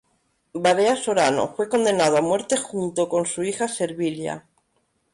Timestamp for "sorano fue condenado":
0.95-2.17